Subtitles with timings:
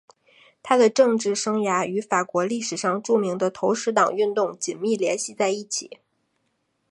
[0.63, 5.99] 他的政治生涯与法国历史上著名的投石党运动紧密联系在一起。